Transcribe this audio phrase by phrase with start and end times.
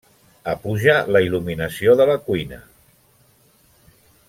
[0.53, 2.59] Apuja la il·luminació de la cuina.